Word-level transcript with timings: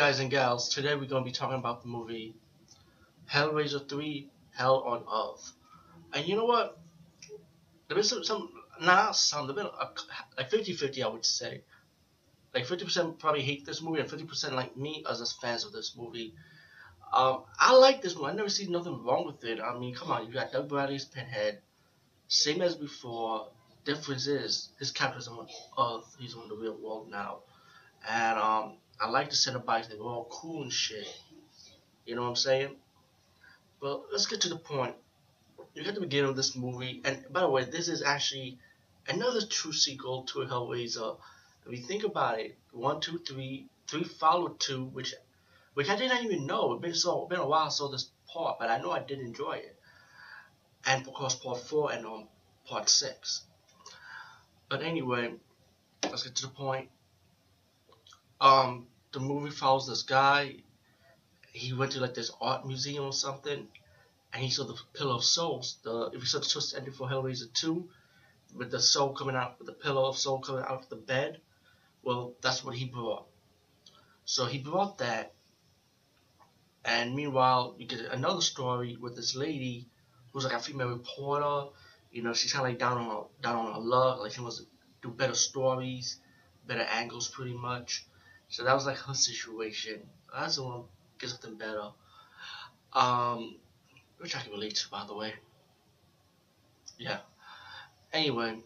guys 0.00 0.18
and 0.18 0.30
gals, 0.30 0.70
today 0.70 0.94
we're 0.94 1.04
going 1.04 1.22
to 1.22 1.30
be 1.30 1.30
talking 1.30 1.58
about 1.58 1.82
the 1.82 1.88
movie 1.88 2.34
Hellraiser 3.30 3.86
3 3.86 4.30
Hell 4.50 4.76
on 4.76 5.04
Earth. 5.12 5.52
And 6.14 6.26
you 6.26 6.36
know 6.36 6.46
what? 6.46 6.78
There 7.86 7.98
is 7.98 8.08
some, 8.08 8.24
some 8.24 8.48
not 8.80 9.14
some, 9.14 9.46
there 9.46 9.54
been 9.54 9.66
like 10.38 10.48
50 10.48 10.72
50, 10.72 11.02
I 11.02 11.08
would 11.08 11.26
say. 11.26 11.64
Like 12.54 12.64
50% 12.64 13.18
probably 13.18 13.42
hate 13.42 13.66
this 13.66 13.82
movie, 13.82 14.00
and 14.00 14.08
50% 14.08 14.52
like 14.52 14.74
me 14.74 15.04
as 15.06 15.34
fans 15.34 15.66
of 15.66 15.72
this 15.72 15.94
movie. 15.94 16.32
Um, 17.12 17.42
I 17.58 17.76
like 17.76 18.00
this 18.00 18.16
movie. 18.16 18.28
I 18.28 18.32
never 18.32 18.48
see 18.48 18.68
nothing 18.68 19.04
wrong 19.04 19.26
with 19.26 19.44
it. 19.44 19.60
I 19.60 19.78
mean, 19.78 19.94
come 19.94 20.12
on, 20.12 20.26
you 20.26 20.32
got 20.32 20.50
Doug 20.50 20.70
Bradley's 20.70 21.04
Pinhead, 21.04 21.58
same 22.26 22.62
as 22.62 22.74
before. 22.74 23.48
Difference 23.84 24.26
is 24.26 24.70
his 24.78 24.92
character's 24.92 25.28
on 25.28 25.46
Earth. 25.78 26.16
He's 26.18 26.36
on 26.36 26.48
the 26.48 26.56
real 26.56 26.78
world 26.82 27.10
now, 27.10 27.40
and 28.08 28.38
um, 28.38 28.72
I 29.00 29.08
like 29.08 29.30
the 29.30 29.36
Cenobites. 29.36 29.88
They're 29.88 29.98
all 29.98 30.28
cool 30.30 30.62
and 30.62 30.72
shit. 30.72 31.06
You 32.06 32.14
know 32.14 32.22
what 32.22 32.28
I'm 32.28 32.36
saying? 32.36 32.76
But 33.80 34.04
let's 34.12 34.26
get 34.26 34.42
to 34.42 34.48
the 34.48 34.56
point. 34.56 34.94
You 35.74 35.84
get 35.84 35.94
the 35.94 36.00
beginning 36.00 36.30
of 36.30 36.36
this 36.36 36.56
movie, 36.56 37.00
and 37.04 37.24
by 37.30 37.40
the 37.40 37.48
way, 37.48 37.64
this 37.64 37.88
is 37.88 38.02
actually 38.02 38.58
another 39.08 39.40
true 39.46 39.72
sequel 39.72 40.24
to 40.24 40.40
Hellraiser. 40.40 41.16
If 41.66 41.72
you 41.72 41.86
think 41.86 42.04
about 42.04 42.40
it, 42.40 42.58
one, 42.72 43.00
two, 43.00 43.18
three, 43.18 43.66
three 43.86 44.04
followed 44.04 44.58
two, 44.58 44.84
which 44.86 45.14
which 45.74 45.88
I 45.88 45.96
didn't 45.96 46.24
even 46.24 46.46
know. 46.46 46.72
It's 46.72 46.82
been 46.82 46.94
so 46.94 47.26
been 47.26 47.38
a 47.38 47.46
while 47.46 47.66
I 47.66 47.68
saw 47.68 47.88
this 47.88 48.10
part, 48.28 48.58
but 48.58 48.70
I 48.70 48.78
know 48.78 48.90
I 48.90 49.00
did 49.00 49.20
enjoy 49.20 49.52
it. 49.52 49.76
And 50.86 51.06
of 51.06 51.12
course 51.12 51.34
part 51.34 51.58
four 51.60 51.92
and 51.92 52.04
um 52.06 52.28
part 52.66 52.88
six. 52.88 53.42
But 54.68 54.82
anyway, 54.82 55.32
let's 56.04 56.22
get 56.22 56.34
to 56.36 56.42
the 56.42 56.48
point. 56.48 56.88
Um, 58.40 58.86
the 59.12 59.20
movie 59.20 59.50
follows 59.50 59.86
this 59.86 60.02
guy. 60.02 60.56
He 61.52 61.72
went 61.72 61.92
to 61.92 62.00
like 62.00 62.14
this 62.14 62.30
art 62.40 62.66
museum 62.66 63.04
or 63.04 63.12
something, 63.12 63.66
and 64.32 64.42
he 64.42 64.50
saw 64.50 64.64
the 64.64 64.78
Pillar 64.94 65.14
of 65.14 65.24
Souls. 65.24 65.78
The 65.82 66.10
if 66.14 66.20
you 66.20 66.26
saw 66.26 66.38
the 66.38 66.46
twist 66.46 66.74
ending 66.76 66.94
for 66.94 67.08
Hellraiser 67.08 67.52
two, 67.52 67.88
with 68.54 68.70
the 68.70 68.80
soul 68.80 69.12
coming 69.12 69.36
out, 69.36 69.58
with 69.58 69.66
the 69.66 69.72
pillar 69.72 70.02
of 70.02 70.16
soul 70.16 70.38
coming 70.38 70.62
out 70.62 70.82
of 70.82 70.88
the 70.88 70.96
bed. 70.96 71.40
Well, 72.02 72.34
that's 72.40 72.64
what 72.64 72.76
he 72.76 72.86
brought. 72.86 73.26
So 74.24 74.46
he 74.46 74.58
brought 74.58 74.98
that, 74.98 75.32
and 76.84 77.14
meanwhile, 77.14 77.74
you 77.78 77.86
get 77.86 78.00
another 78.00 78.40
story 78.40 78.96
with 78.96 79.16
this 79.16 79.34
lady 79.34 79.88
who's 80.32 80.44
like 80.44 80.54
a 80.54 80.60
female 80.60 80.88
reporter. 80.88 81.70
You 82.12 82.22
know, 82.22 82.32
she's 82.32 82.52
kind 82.52 82.64
of 82.64 82.70
like 82.70 82.78
down 82.78 82.98
on 82.98 83.04
her, 83.04 83.22
down 83.42 83.66
on 83.66 83.74
her 83.74 83.80
luck. 83.80 84.20
Like 84.20 84.32
she 84.32 84.40
wants 84.40 84.58
to 84.58 84.66
do 85.02 85.10
better 85.10 85.34
stories, 85.34 86.18
better 86.66 86.86
angles, 86.90 87.28
pretty 87.28 87.54
much. 87.54 88.06
So 88.50 88.64
that 88.64 88.74
was 88.74 88.84
like 88.84 88.98
her 88.98 89.14
situation. 89.14 90.00
That's 90.32 90.56
the 90.56 90.64
one 90.64 90.82
get 91.18 91.30
something 91.30 91.56
better. 91.56 91.90
Um, 92.92 93.56
which 94.18 94.36
I 94.36 94.40
can 94.40 94.52
relate 94.52 94.74
to, 94.76 94.90
by 94.90 95.06
the 95.06 95.14
way. 95.14 95.32
Yeah. 96.98 97.18
Anyway, 98.12 98.58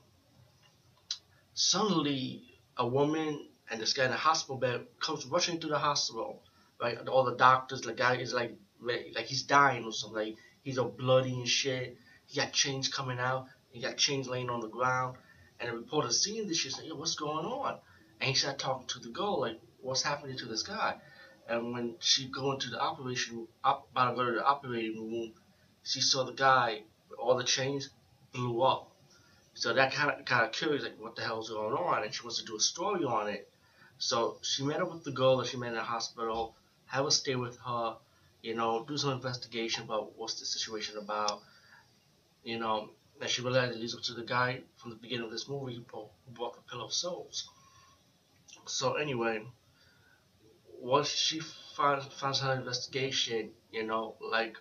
suddenly 1.52 2.42
a 2.76 2.86
woman 2.86 3.46
and 3.70 3.80
this 3.80 3.92
guy 3.92 4.06
in 4.06 4.10
the 4.10 4.16
hospital 4.16 4.56
bed 4.56 4.86
comes 5.00 5.26
rushing 5.26 5.60
to 5.60 5.66
the 5.68 5.78
hospital. 5.78 6.42
Right, 6.80 6.98
all 7.06 7.24
the 7.24 7.36
doctors, 7.36 7.82
the 7.82 7.92
guy 7.92 8.16
is 8.16 8.34
like, 8.34 8.56
like 8.80 9.26
he's 9.26 9.42
dying 9.42 9.84
or 9.84 9.92
something. 9.92 10.28
Like 10.28 10.36
he's 10.62 10.78
all 10.78 10.88
bloody 10.88 11.34
and 11.34 11.48
shit. 11.48 11.96
He 12.26 12.40
got 12.40 12.52
chains 12.52 12.88
coming 12.88 13.18
out. 13.18 13.46
He 13.70 13.80
got 13.80 13.96
chains 13.96 14.28
laying 14.28 14.50
on 14.50 14.60
the 14.60 14.68
ground. 14.68 15.16
And 15.60 15.68
the 15.68 15.76
reporter 15.76 16.10
seeing 16.10 16.48
this, 16.48 16.58
she's 16.58 16.78
like, 16.78 16.88
Yo, 16.88 16.96
what's 16.96 17.14
going 17.14 17.46
on? 17.46 17.78
And 18.20 18.28
he 18.28 18.34
started 18.34 18.58
talking 18.58 18.86
to 18.88 18.98
the 18.98 19.10
girl, 19.10 19.40
like, 19.40 19.60
what's 19.84 20.02
happening 20.02 20.36
to 20.38 20.46
this 20.46 20.62
guy? 20.62 20.96
And 21.48 21.72
when 21.72 21.94
she 22.00 22.26
go 22.26 22.52
into 22.52 22.70
the 22.70 22.80
operation, 22.80 23.46
op, 23.62 23.88
about 23.92 24.10
to 24.10 24.16
go 24.16 24.24
to 24.24 24.32
the 24.32 24.44
operating 24.44 24.96
room, 24.96 25.32
she 25.82 26.00
saw 26.00 26.24
the 26.24 26.32
guy, 26.32 26.82
all 27.18 27.36
the 27.36 27.44
chains 27.44 27.90
blew 28.32 28.62
up. 28.62 28.90
So 29.52 29.74
that 29.74 29.92
kind 29.92 30.10
of 30.10 30.24
kind 30.24 30.44
of 30.44 30.52
curious, 30.52 30.82
like 30.82 30.98
what 30.98 31.14
the 31.14 31.22
hell's 31.22 31.50
going 31.50 31.74
on, 31.74 32.02
and 32.02 32.12
she 32.12 32.22
wants 32.22 32.38
to 32.40 32.44
do 32.44 32.56
a 32.56 32.60
story 32.60 33.04
on 33.04 33.28
it. 33.28 33.48
So 33.98 34.38
she 34.42 34.64
met 34.64 34.80
up 34.80 34.92
with 34.92 35.04
the 35.04 35.12
girl 35.12 35.36
that 35.36 35.48
she 35.48 35.56
met 35.56 35.68
in 35.68 35.74
the 35.74 35.82
hospital, 35.82 36.56
have 36.86 37.06
a 37.06 37.10
stay 37.10 37.36
with 37.36 37.56
her, 37.58 37.96
you 38.42 38.54
know, 38.54 38.84
do 38.88 38.96
some 38.96 39.12
investigation 39.12 39.84
about 39.84 40.18
what's 40.18 40.40
the 40.40 40.46
situation 40.46 40.96
about, 40.98 41.40
you 42.42 42.58
know, 42.58 42.90
and 43.20 43.30
she 43.30 43.42
realized 43.42 43.72
it 43.72 43.80
leads 43.80 43.94
up 43.94 44.02
to 44.02 44.14
the 44.14 44.24
guy 44.24 44.60
from 44.76 44.90
the 44.90 44.96
beginning 44.96 45.26
of 45.26 45.30
this 45.30 45.48
movie 45.48 45.74
who 45.74 46.06
brought 46.32 46.54
the 46.54 46.62
Pillar 46.70 46.84
of 46.84 46.92
Souls. 46.92 47.48
So 48.66 48.94
anyway, 48.94 49.44
once 50.84 51.08
she 51.08 51.40
finds 51.74 52.04
finds 52.20 52.40
her 52.40 52.52
investigation, 52.52 53.50
you 53.72 53.84
know, 53.84 54.14
like 54.20 54.56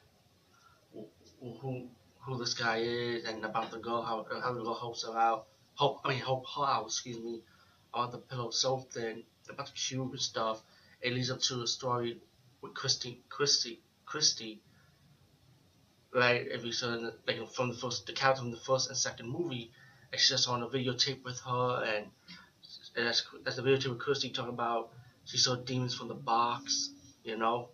who 1.41 1.89
who 2.21 2.37
this 2.37 2.53
guy 2.53 2.77
is 2.77 3.25
and 3.25 3.43
about 3.43 3.71
the 3.71 3.77
girl, 3.77 4.01
how 4.01 4.25
how 4.41 4.53
the 4.53 4.63
girl 4.63 4.73
helps 4.73 5.03
her 5.05 5.17
out, 5.17 5.47
help 5.77 5.99
I 6.05 6.09
mean 6.09 6.19
help 6.19 6.45
her 6.55 6.63
out, 6.63 6.85
excuse 6.85 7.19
me, 7.19 7.41
on 7.93 8.11
the 8.11 8.19
pillow 8.19 8.51
soap 8.51 8.93
thing, 8.93 9.23
about 9.49 9.67
the 9.67 9.73
cube 9.73 10.11
and 10.11 10.21
stuff. 10.21 10.63
It 11.01 11.11
leads 11.13 11.29
up 11.29 11.41
to 11.41 11.61
a 11.61 11.67
story 11.67 12.21
with 12.61 12.73
Christy, 12.73 13.21
Christy, 13.27 13.81
Christy. 14.05 14.61
Right, 16.15 16.47
if 16.47 16.63
you 16.63 16.71
saw 16.71 17.09
like 17.27 17.51
from 17.51 17.69
the 17.69 17.75
first, 17.75 18.05
the 18.05 18.13
character 18.13 18.43
from 18.43 18.51
the 18.51 18.57
first 18.57 18.87
and 18.87 18.97
second 18.97 19.29
movie, 19.29 19.71
it's 20.13 20.29
just 20.29 20.47
on 20.47 20.63
a 20.63 20.67
videotape 20.67 21.23
with 21.25 21.39
her, 21.41 21.83
and, 21.83 22.05
and 22.95 23.07
that's 23.07 23.25
that's 23.43 23.57
the 23.57 23.63
videotape 23.63 23.89
with 23.89 23.99
Christy 23.99 24.29
talking 24.29 24.53
about 24.53 24.91
she 25.25 25.37
saw 25.37 25.55
demons 25.55 25.95
from 25.95 26.07
the 26.07 26.13
box, 26.15 26.91
you 27.23 27.37
know. 27.37 27.69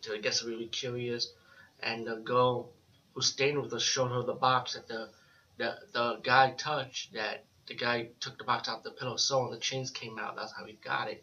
So 0.00 0.12
it 0.12 0.22
gets 0.22 0.42
really 0.42 0.66
curious, 0.66 1.32
and 1.80 2.06
the 2.06 2.16
girl 2.16 2.70
who 3.14 3.22
stayed 3.22 3.56
with 3.56 3.72
us 3.72 3.82
showed 3.82 4.10
her 4.10 4.22
the 4.22 4.34
box 4.34 4.74
that 4.74 4.88
the 4.88 5.10
the, 5.58 5.78
the 5.92 6.20
guy 6.22 6.52
touched 6.52 7.12
that 7.12 7.44
the 7.66 7.74
guy 7.74 8.08
took 8.18 8.38
the 8.38 8.44
box 8.44 8.68
out 8.68 8.82
the 8.82 8.90
pillow 8.90 9.16
so 9.16 9.44
and 9.44 9.52
the 9.52 9.58
chains 9.58 9.90
came 9.90 10.18
out 10.18 10.36
that's 10.36 10.52
how 10.52 10.64
he 10.64 10.72
got 10.82 11.08
it. 11.08 11.22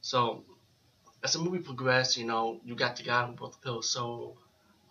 So 0.00 0.44
as 1.22 1.34
the 1.34 1.40
movie 1.40 1.58
progressed 1.58 2.16
you 2.16 2.24
know 2.24 2.60
you 2.64 2.74
got 2.74 2.96
the 2.96 3.02
guy 3.02 3.26
who 3.26 3.34
brought 3.34 3.52
the 3.52 3.58
pillow 3.58 3.82
so 3.82 4.36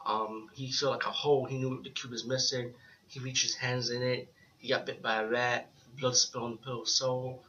um, 0.06 0.50
he 0.54 0.72
saw 0.72 0.92
like 0.92 1.06
a 1.06 1.12
hole 1.12 1.46
he 1.46 1.58
knew 1.58 1.82
the 1.84 1.90
cube 1.90 2.12
was 2.12 2.26
missing. 2.26 2.74
He 3.08 3.20
reached 3.20 3.44
his 3.44 3.56
hands 3.56 3.90
in 3.90 4.02
it. 4.02 4.32
He 4.60 4.70
got 4.70 4.86
bit 4.86 5.02
by 5.02 5.22
a 5.22 5.28
rat 5.28 5.72
blood 6.00 6.16
spilled 6.16 6.44
on 6.46 6.52
the 6.52 6.58
pillow 6.58 6.84
so 6.86 7.40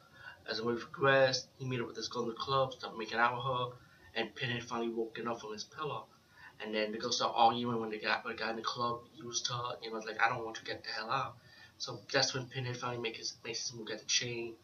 as 0.48 0.58
the 0.58 0.64
movie 0.64 0.80
progressed 0.80 1.48
he 1.58 1.64
met 1.64 1.80
up 1.80 1.86
with 1.86 1.96
this 1.96 2.08
girl 2.08 2.22
in 2.22 2.28
the 2.28 2.34
club 2.34 2.72
started 2.72 2.98
making 2.98 3.18
out 3.18 3.34
with 3.34 3.44
her 3.44 3.76
and 4.14 4.34
Pinhead 4.34 4.62
finally 4.62 4.90
woken 4.90 5.28
up 5.28 5.40
from 5.40 5.52
his 5.52 5.64
pillow 5.64 6.06
and 6.64 6.74
then 6.74 6.92
the 6.92 6.98
girl 6.98 7.12
started 7.12 7.34
arguing 7.34 7.80
when 7.80 7.90
the 7.90 7.98
guy, 7.98 8.18
when 8.22 8.36
the 8.36 8.42
guy 8.42 8.50
in 8.50 8.56
the 8.56 8.62
club 8.62 9.00
used 9.14 9.46
her. 9.48 9.76
You 9.82 9.90
know, 9.90 9.98
like, 9.98 10.22
I 10.22 10.28
don't 10.28 10.44
want 10.44 10.56
to 10.56 10.64
get 10.64 10.84
the 10.84 10.90
hell 10.90 11.10
out. 11.10 11.36
So 11.78 12.00
that's 12.12 12.34
when 12.34 12.46
Pinhead 12.46 12.76
finally 12.76 13.00
makes 13.00 13.18
his, 13.18 13.36
makes 13.44 13.62
his 13.62 13.74
move, 13.74 13.88
get 13.88 13.98
the 13.98 14.04
chain, 14.04 14.54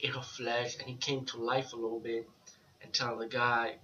ate 0.00 0.14
her 0.14 0.22
flesh, 0.22 0.76
and 0.78 0.88
he 0.88 0.94
came 0.94 1.24
to 1.26 1.38
life 1.38 1.72
a 1.72 1.76
little 1.76 1.98
bit 1.98 2.28
and 2.82 2.92
tell 2.92 3.16
the 3.16 3.26
guy, 3.26 3.76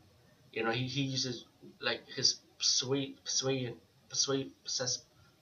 you 0.53 0.63
know, 0.63 0.71
he, 0.71 0.87
he 0.87 1.03
uses 1.03 1.45
like 1.81 2.03
his 2.15 2.39
persuade, 2.59 3.17
persuade, 3.25 3.75
persuade, 4.09 4.53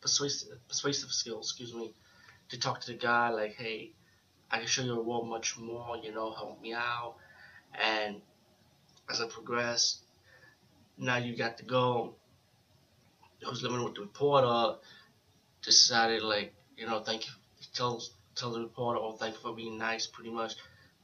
persuasive, 0.01 0.59
persuasive 0.69 1.11
skills, 1.11 1.51
excuse 1.51 1.75
me, 1.75 1.93
to 2.49 2.59
talk 2.59 2.81
to 2.81 2.93
the 2.93 2.99
guy 2.99 3.29
like, 3.31 3.55
hey, 3.55 3.93
I 4.51 4.59
can 4.59 4.67
show 4.67 4.83
you 4.83 4.95
a 4.99 5.03
world 5.03 5.29
much 5.29 5.59
more, 5.59 5.97
you 6.03 6.13
know, 6.13 6.33
help 6.33 6.61
me 6.61 6.73
out. 6.73 7.17
And 7.75 8.21
as 9.09 9.21
I 9.21 9.27
progress, 9.27 10.01
now 10.97 11.17
you 11.17 11.37
got 11.37 11.59
to 11.59 11.65
go 11.65 12.15
who's 13.43 13.63
living 13.63 13.83
with 13.85 13.95
the 13.95 14.01
reporter 14.01 14.79
decided 15.63 16.23
like 16.23 16.55
you 16.77 16.87
know 16.87 17.01
thank 17.01 17.27
you 17.27 17.33
tells 17.73 18.13
tells 18.35 18.55
the 18.55 18.61
reporter 18.61 18.99
oh 19.01 19.13
thank 19.13 19.35
you 19.35 19.41
for 19.41 19.55
being 19.55 19.79
nice 19.79 20.07
pretty 20.07 20.31
much 20.31 20.55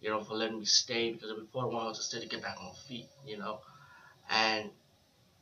you 0.00 0.10
know 0.10 0.22
for 0.22 0.34
letting 0.34 0.58
me 0.58 0.64
stay 0.64 1.12
because 1.12 1.28
the 1.28 1.36
reporter 1.36 1.68
wanted 1.68 1.94
to 1.94 2.02
stay 2.02 2.20
to 2.20 2.26
get 2.26 2.42
back 2.42 2.56
on 2.60 2.72
feet 2.88 3.06
you 3.26 3.36
know 3.38 3.60
and 4.30 4.70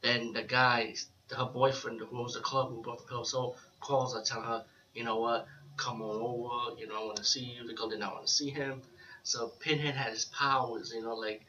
then 0.02 0.32
the 0.32 0.42
guy 0.42 0.94
her 1.36 1.44
boyfriend 1.44 2.00
who 2.00 2.18
owns 2.18 2.34
the 2.34 2.40
club 2.40 2.68
who 2.68 2.82
brought 2.82 2.98
the 2.98 3.04
pillow 3.04 3.24
so 3.24 3.54
calls 3.80 4.14
her 4.14 4.22
telling 4.22 4.46
her 4.46 4.64
you 4.94 5.04
know 5.04 5.18
what 5.18 5.46
come 5.78 6.02
on 6.02 6.20
over 6.20 6.78
you 6.78 6.86
know 6.86 7.02
I 7.02 7.04
want 7.06 7.16
to 7.16 7.24
see 7.24 7.40
you 7.44 7.66
the 7.66 7.72
girl 7.72 7.88
did 7.88 8.00
not 8.00 8.12
want 8.12 8.26
to 8.26 8.32
see 8.32 8.50
him 8.50 8.82
so 9.22 9.52
Pinhead 9.60 9.94
had 9.94 10.12
his 10.12 10.26
powers 10.26 10.92
you 10.94 11.02
know 11.02 11.14
like 11.14 11.42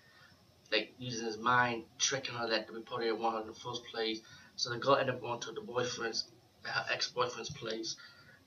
like 0.72 0.94
using 1.00 1.26
his 1.26 1.38
mind, 1.38 1.84
tricking 1.98 2.36
her 2.36 2.48
that 2.50 2.68
the 2.68 2.74
reporter 2.74 3.06
didn't 3.06 3.22
her 3.22 3.42
in 3.42 3.48
the 3.48 3.54
first 3.54 3.84
place. 3.86 4.22
So 4.56 4.70
the 4.70 4.78
girl 4.78 4.96
ended 4.96 5.16
up 5.16 5.22
going 5.22 5.40
to 5.42 5.52
the 5.52 5.62
boyfriend's, 5.62 6.26
her 6.64 6.86
ex-boyfriend's 6.92 7.50
place 7.50 7.96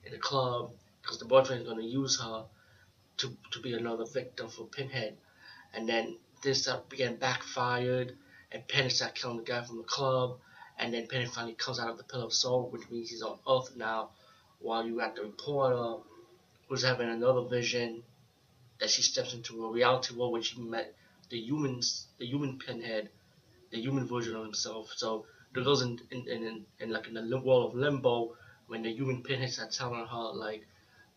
in 0.05 0.11
the 0.11 0.19
club 0.19 0.71
because 1.01 1.19
the 1.19 1.25
boyfriend 1.25 1.61
is 1.61 1.67
going 1.67 1.81
to 1.81 1.87
use 1.87 2.19
her 2.21 2.45
to 3.17 3.37
to 3.51 3.59
be 3.59 3.73
another 3.73 4.05
victim 4.05 4.47
for 4.49 4.65
Pinhead. 4.65 5.17
And 5.73 5.89
then 5.89 6.17
this 6.43 6.67
uh, 6.67 6.81
began 6.89 7.15
backfired, 7.15 8.15
and 8.51 8.67
Pinhead 8.67 8.91
started 8.91 9.19
killing 9.19 9.37
the 9.37 9.43
guy 9.43 9.63
from 9.63 9.77
the 9.77 9.83
club. 9.83 10.37
And 10.77 10.93
then 10.93 11.07
Pinhead 11.07 11.29
finally 11.29 11.53
comes 11.53 11.79
out 11.79 11.89
of 11.89 11.97
the 11.97 12.03
Pillar 12.03 12.25
of 12.25 12.33
Soul, 12.33 12.69
which 12.71 12.89
means 12.89 13.09
he's 13.09 13.21
on 13.21 13.37
Earth 13.47 13.75
now, 13.75 14.09
while 14.63 14.85
you 14.87 14.97
got 14.97 15.15
the 15.15 15.21
reporter 15.21 16.01
who's 16.67 16.83
having 16.83 17.09
another 17.09 17.41
vision 17.41 18.01
that 18.79 18.89
she 18.89 19.01
steps 19.01 19.33
into 19.33 19.65
a 19.65 19.71
reality 19.71 20.15
world 20.15 20.31
where 20.31 20.41
she 20.41 20.59
met 20.61 20.95
the 21.29 21.37
humans, 21.37 22.07
the 22.17 22.25
human 22.25 22.57
Pinhead, 22.57 23.09
the 23.71 23.79
human 23.81 24.07
version 24.07 24.35
of 24.35 24.43
himself. 24.43 24.91
So 24.95 25.25
the 25.53 25.61
girl's 25.61 25.81
in 25.81 25.99
in, 26.11 26.27
in, 26.27 26.65
in 26.79 26.89
like 26.91 27.07
in 27.07 27.13
the 27.13 27.39
world 27.39 27.69
of 27.71 27.75
limbo 27.75 28.35
when 28.67 28.83
the 28.83 28.93
human 28.93 29.21
Pinheads 29.21 29.59
are 29.59 29.69
telling 29.69 30.05
her 30.05 30.31
like, 30.33 30.65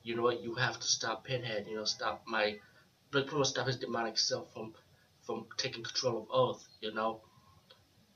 you 0.02 0.16
know 0.16 0.22
what, 0.22 0.42
you 0.42 0.54
have 0.54 0.80
to 0.80 0.86
stop 0.86 1.24
Pinhead, 1.24 1.66
you 1.68 1.76
know, 1.76 1.84
stop 1.84 2.24
my, 2.26 2.58
pretty 3.12 3.30
much 3.36 3.48
stop 3.48 3.68
his 3.68 3.76
demonic 3.76 4.18
self 4.18 4.52
from 4.52 4.74
from 5.22 5.46
taking 5.56 5.84
control 5.84 6.26
of 6.28 6.28
Earth, 6.56 6.68
you 6.80 6.92
know, 6.92 7.20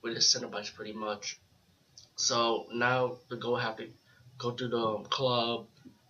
with 0.02 0.14
his 0.14 0.26
Cenobites 0.26 0.74
pretty 0.74 0.92
much. 0.92 1.38
So 2.16 2.66
now 2.72 3.18
the 3.28 3.36
girl 3.36 3.56
have 3.56 3.76
to 3.78 3.88
go 4.40 4.50
to 4.50 4.68
the 4.68 4.98
club 5.10 5.66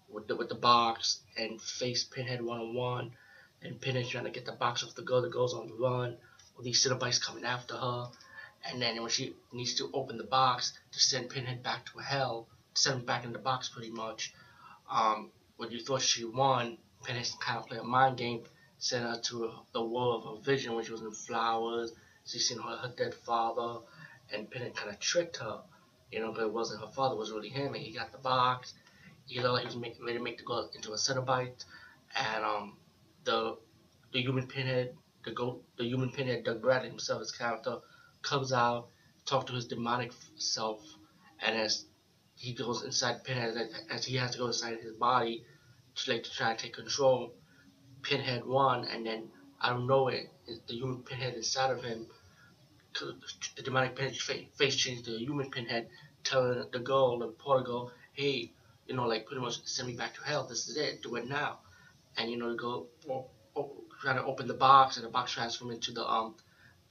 with 0.09 0.29
the 0.29 0.37
with 0.37 0.49
the 0.49 0.55
box 0.55 1.21
and 1.37 1.61
face 1.61 2.05
Pinhead 2.05 2.41
one 2.41 2.61
on 2.61 2.75
one, 2.75 3.13
and 3.61 3.81
Pinhead 3.81 4.07
trying 4.07 4.25
to 4.25 4.31
get 4.31 4.47
the 4.47 4.53
box 4.53 4.85
off 4.85 4.95
the 4.95 5.03
girl. 5.03 5.23
that 5.23 5.33
goes 5.33 5.53
on 5.53 5.67
the 5.67 5.75
run. 5.75 6.17
With 6.57 6.65
these 6.65 6.85
Cenobites 6.85 7.21
coming 7.21 7.45
after 7.45 7.75
her, 7.75 8.11
and 8.67 8.81
then 8.81 9.01
when 9.01 9.11
she 9.11 9.35
needs 9.53 9.75
to 9.75 9.91
open 9.93 10.17
the 10.19 10.25
box 10.25 10.73
to 10.93 11.01
send 11.01 11.31
Pinhead 11.31 11.63
back 11.63 11.87
to 11.87 11.99
hell, 11.99 12.47
send 12.75 13.01
him 13.01 13.07
back 13.07 13.25
in 13.25 13.33
the 13.33 13.39
box 13.39 13.69
pretty 13.69 13.91
much. 13.91 14.33
Um, 14.91 15.31
when 15.57 15.71
you 15.71 15.81
thought 15.81 16.03
she 16.03 16.25
won, 16.25 16.79
Pinhead 17.03 17.29
kind 17.41 17.59
of 17.59 17.67
played 17.67 17.81
a 17.81 17.85
mind 17.85 18.17
game, 18.19 18.45
sent 18.79 19.05
her 19.05 19.19
to 19.25 19.53
the 19.73 19.83
world 19.83 20.25
of 20.25 20.37
her 20.37 20.43
vision 20.43 20.75
when 20.75 20.85
she 20.85 20.93
was 20.93 21.01
in 21.01 21.13
flowers. 21.13 21.93
She 22.27 22.39
seen 22.39 22.59
her, 22.59 22.77
her 22.77 22.93
dead 22.97 23.15
father, 23.15 23.81
and 24.33 24.51
Pinhead 24.51 24.77
kind 24.77 24.91
of 24.91 25.01
tricked 25.01 25.39
her, 25.39 25.63
you 26.13 26.21
know, 26.21 26.33
but 26.33 26.43
it 26.43 26.53
wasn't 26.53 26.81
her 26.81 26.91
father, 26.91 27.15
it 27.15 27.19
was 27.19 27.31
really 27.31 27.49
him, 27.49 27.75
and 27.75 27.83
he 27.83 27.93
got 27.93 28.13
the 28.13 28.19
box. 28.19 28.75
He 29.27 29.41
looked 29.41 29.55
like 29.55 29.63
he 29.63 29.67
was 29.67 29.77
make, 29.77 29.97
ready 30.01 30.19
to 30.19 30.25
make 30.25 30.39
the 30.39 30.45
girl 30.45 30.71
into 30.75 30.93
a 30.93 30.97
Cenobite, 30.97 31.65
and 32.17 32.45
um, 32.45 32.77
the 33.25 33.57
the 34.13 34.21
human 34.21 34.47
Pinhead, 34.47 34.97
the 35.25 35.31
goat, 35.31 35.63
the 35.77 35.85
human 35.85 36.11
Pinhead, 36.11 36.45
Doug 36.45 36.61
Bradley 36.61 36.89
himself, 36.89 37.21
his 37.21 37.31
character, 37.31 37.79
comes 38.23 38.53
out, 38.53 38.89
talk 39.25 39.47
to 39.47 39.53
his 39.53 39.67
demonic 39.67 40.13
self, 40.37 40.81
and 41.41 41.57
as 41.57 41.85
he 42.35 42.53
goes 42.55 42.83
inside 42.83 43.23
Pinhead, 43.23 43.57
as 43.91 44.05
he 44.05 44.17
has 44.17 44.33
to 44.33 44.39
go 44.39 44.47
inside 44.49 44.79
his 44.81 44.95
body 44.95 45.45
to 45.95 46.13
like 46.13 46.25
to 46.25 46.31
try 46.33 46.55
to 46.55 46.63
take 46.63 46.75
control, 46.75 47.33
Pinhead 48.03 48.45
won, 48.45 48.85
and 48.85 49.07
then 49.07 49.29
I 49.61 49.71
don't 49.71 49.87
know 49.87 50.09
it, 50.09 50.33
the 50.47 50.75
human 50.75 51.03
Pinhead 51.03 51.35
inside 51.35 51.71
of 51.71 51.85
him, 51.85 52.07
the 52.95 53.63
demonic 53.63 53.97
Pinhead 53.97 54.17
face 54.17 54.77
changed 54.77 55.05
to 55.07 55.15
a 55.15 55.19
human 55.19 55.51
Pinhead, 55.51 55.89
telling 56.25 56.65
the 56.73 56.79
girl, 56.79 57.19
the 57.19 57.29
Portugal, 57.29 57.93
hey, 58.13 58.53
you 58.87 58.95
know, 58.95 59.07
like 59.07 59.27
pretty 59.27 59.41
much 59.41 59.65
send 59.67 59.89
me 59.89 59.95
back 59.95 60.15
to 60.15 60.23
hell. 60.23 60.47
This 60.47 60.69
is 60.69 60.77
it. 60.77 61.03
Do 61.03 61.17
it 61.17 61.29
now. 61.29 61.61
And 62.17 62.31
you 62.31 62.37
know, 62.37 62.55
go 62.55 62.89
oh, 63.09 63.27
oh, 63.57 63.73
trying 64.01 64.17
to 64.17 64.25
open 64.25 64.49
the 64.49 64.55
box, 64.55 64.97
and 64.97 65.07
the 65.07 65.11
box 65.11 65.33
transforms 65.33 65.75
into 65.75 65.93
the 65.93 66.05
um 66.05 66.35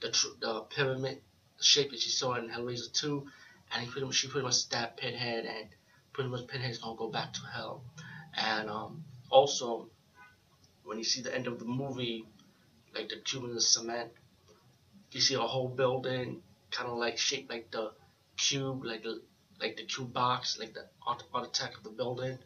the 0.00 0.08
the 0.40 0.60
pyramid 0.62 1.20
shape 1.60 1.90
that 1.90 2.00
she 2.00 2.10
saw 2.10 2.34
in 2.34 2.48
Hellraiser 2.48 2.90
2, 2.92 3.26
and 3.72 3.84
he 3.84 3.90
pretty 3.90 4.06
much 4.06 4.16
she 4.16 4.28
pretty 4.28 4.46
much 4.46 4.54
stabbed 4.54 4.96
Pinhead, 4.96 5.44
and 5.44 5.68
pretty 6.12 6.30
much 6.30 6.46
Pinhead's 6.46 6.78
gonna 6.78 6.96
go 6.96 7.10
back 7.10 7.32
to 7.34 7.40
hell. 7.52 7.82
And 8.34 8.70
um 8.70 9.04
also 9.28 9.90
when 10.84 10.98
you 10.98 11.04
see 11.04 11.22
the 11.22 11.34
end 11.34 11.46
of 11.46 11.58
the 11.58 11.66
movie, 11.66 12.24
like 12.94 13.08
the 13.08 13.16
tube 13.16 13.44
in 13.44 13.54
the 13.54 13.60
cement, 13.60 14.10
you 15.12 15.20
see 15.20 15.34
a 15.34 15.40
whole 15.40 15.68
building 15.68 16.42
kind 16.70 16.88
of 16.88 16.96
like 16.98 17.18
shaped 17.18 17.50
like 17.50 17.70
the 17.70 17.92
cube, 18.36 18.84
like 18.84 19.02
the 19.02 19.20
like 19.60 19.76
the 19.76 19.84
cube 19.84 20.12
box, 20.12 20.58
like 20.58 20.74
the 20.74 20.86
architect 21.06 21.76
of 21.76 21.84
the 21.84 21.90
building, 21.90 22.38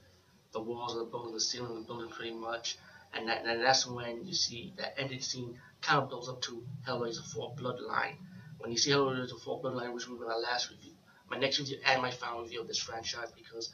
the 0.52 0.60
walls 0.60 0.92
of 0.92 0.98
the 1.00 1.04
building, 1.04 1.32
the 1.32 1.40
ceiling 1.40 1.70
of 1.70 1.76
the 1.76 1.82
building, 1.82 2.08
pretty 2.10 2.34
much. 2.34 2.76
And, 3.16 3.28
that, 3.28 3.44
and 3.44 3.62
that's 3.62 3.86
when 3.86 4.26
you 4.26 4.34
see 4.34 4.72
that 4.76 4.94
ending 4.98 5.20
scene 5.20 5.56
kind 5.80 6.02
of 6.02 6.08
builds 6.08 6.28
up 6.28 6.42
to 6.42 6.64
Hellraiser 6.86 7.24
4 7.32 7.54
Bloodline. 7.54 8.16
When 8.58 8.72
you 8.72 8.78
see 8.78 8.90
Hellraiser 8.90 9.40
4 9.40 9.62
Bloodline, 9.62 9.92
which 9.94 10.08
will 10.08 10.18
be 10.18 10.24
my 10.24 10.34
last 10.34 10.70
review, 10.70 10.92
my 11.30 11.38
next 11.38 11.60
review 11.60 11.78
and 11.86 12.02
my 12.02 12.10
final 12.10 12.42
review 12.42 12.60
of 12.60 12.66
this 12.66 12.78
franchise 12.78 13.30
because 13.36 13.70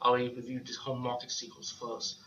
I 0.00 0.08
already 0.08 0.34
reviewed 0.34 0.66
this 0.66 0.76
home 0.76 1.00
market 1.00 1.30
sequels 1.30 1.72
first. 1.80 2.18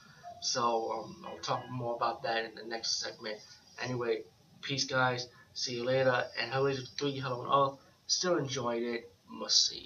So 0.42 0.92
um, 0.92 1.25
I'll 1.27 1.39
talk 1.39 1.69
more 1.69 1.95
about 1.95 2.24
that 2.24 2.45
in 2.45 2.56
the 2.56 2.63
next 2.63 3.01
segment. 3.01 3.39
Anyway, 3.81 4.24
peace, 4.62 4.86
guys. 4.86 5.27
See 5.53 5.75
you 5.75 5.83
later. 5.83 6.25
And 6.39 6.51
Hellraiser 6.51 6.88
3 6.97 7.19
hello 7.19 7.41
on 7.41 7.47
all. 7.47 7.79
Still 8.07 8.38
enjoyed 8.38 8.83
it. 8.83 9.13
Must 9.29 9.67
see. 9.67 9.81